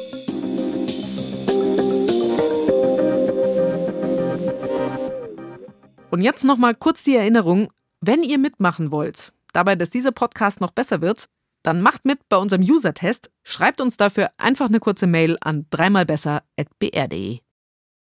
Und 6.09 6.21
jetzt 6.21 6.45
noch 6.45 6.57
mal 6.57 6.73
kurz 6.73 7.03
die 7.03 7.15
Erinnerung, 7.15 7.69
wenn 7.99 8.23
ihr 8.23 8.37
mitmachen 8.37 8.91
wollt, 8.91 9.33
dabei, 9.51 9.75
dass 9.75 9.89
dieser 9.89 10.11
Podcast 10.11 10.61
noch 10.61 10.71
besser 10.71 11.01
wird, 11.01 11.27
dann 11.65 11.81
macht 11.81 12.05
mit 12.05 12.19
bei 12.29 12.37
unserem 12.37 12.61
User-Test, 12.61 13.31
schreibt 13.43 13.81
uns 13.81 13.97
dafür 13.97 14.29
einfach 14.37 14.67
eine 14.67 14.79
kurze 14.79 15.07
Mail 15.07 15.37
an 15.41 15.65
dreimalbesser.br.de. 15.71 17.39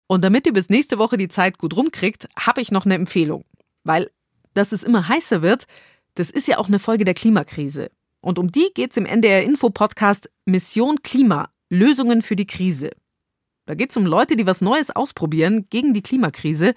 Und 0.06 0.24
damit 0.24 0.46
ihr 0.46 0.52
bis 0.52 0.68
nächste 0.68 0.98
Woche 0.98 1.18
die 1.18 1.26
Zeit 1.26 1.58
gut 1.58 1.76
rumkriegt, 1.76 2.28
habe 2.38 2.60
ich 2.60 2.70
noch 2.70 2.84
eine 2.84 2.94
Empfehlung. 2.94 3.44
Weil, 3.82 4.10
dass 4.54 4.70
es 4.70 4.84
immer 4.84 5.08
heißer 5.08 5.42
wird, 5.42 5.66
das 6.14 6.30
ist 6.30 6.46
ja 6.46 6.58
auch 6.58 6.68
eine 6.68 6.78
Folge 6.78 7.04
der 7.04 7.14
Klimakrise. 7.14 7.90
Und 8.20 8.38
um 8.38 8.52
die 8.52 8.70
geht 8.74 8.92
es 8.92 8.96
im 8.96 9.06
NDR-Info-Podcast 9.06 10.30
Mission 10.44 11.02
Klima, 11.02 11.50
Lösungen 11.68 12.22
für 12.22 12.36
die 12.36 12.46
Krise. 12.46 12.90
Da 13.66 13.74
geht 13.74 13.90
es 13.90 13.96
um 13.96 14.06
Leute, 14.06 14.36
die 14.36 14.46
was 14.46 14.60
Neues 14.60 14.94
ausprobieren 14.94 15.66
gegen 15.68 15.94
die 15.94 16.02
Klimakrise, 16.02 16.74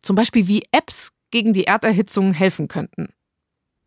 zum 0.00 0.16
Beispiel 0.16 0.48
wie 0.48 0.64
Apps 0.72 1.12
gegen 1.30 1.52
die 1.52 1.64
Erderhitzung 1.64 2.32
helfen 2.32 2.68
könnten. 2.68 3.08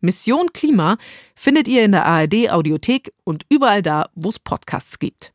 Mission 0.00 0.52
Klima 0.52 0.96
findet 1.34 1.66
ihr 1.66 1.84
in 1.84 1.92
der 1.92 2.06
ARD 2.06 2.50
Audiothek 2.50 3.12
und 3.24 3.44
überall 3.48 3.82
da, 3.82 4.08
wo 4.14 4.28
es 4.28 4.38
Podcasts 4.38 4.98
gibt. 4.98 5.32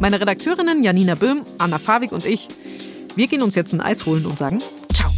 Meine 0.00 0.20
Redakteurinnen 0.20 0.82
Janina 0.82 1.14
Böhm, 1.14 1.44
Anna 1.58 1.78
Favig 1.78 2.12
und 2.12 2.24
ich, 2.24 2.48
wir 3.16 3.26
gehen 3.26 3.42
uns 3.42 3.54
jetzt 3.54 3.72
ein 3.74 3.80
Eis 3.80 4.06
holen 4.06 4.24
und 4.24 4.38
sagen 4.38 4.60
Ciao. 4.94 5.12